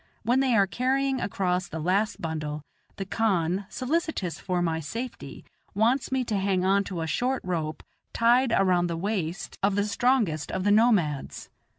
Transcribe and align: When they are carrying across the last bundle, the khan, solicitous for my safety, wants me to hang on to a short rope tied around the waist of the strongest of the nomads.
When 0.23 0.39
they 0.39 0.55
are 0.55 0.65
carrying 0.65 1.21
across 1.21 1.67
the 1.67 1.77
last 1.77 2.19
bundle, 2.19 2.63
the 2.95 3.05
khan, 3.05 3.67
solicitous 3.69 4.39
for 4.39 4.59
my 4.59 4.79
safety, 4.79 5.45
wants 5.75 6.11
me 6.11 6.23
to 6.23 6.37
hang 6.39 6.65
on 6.65 6.83
to 6.85 7.01
a 7.01 7.05
short 7.07 7.43
rope 7.45 7.83
tied 8.11 8.51
around 8.51 8.87
the 8.87 8.97
waist 8.97 9.59
of 9.61 9.75
the 9.75 9.85
strongest 9.85 10.51
of 10.51 10.63
the 10.63 10.71
nomads. 10.71 11.49